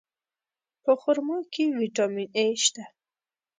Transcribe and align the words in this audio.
په 0.83 0.91
خرما 1.01 1.39
کې 1.53 1.63
ویټامین 1.79 2.27
A 2.41 2.45
شته. 2.63 2.83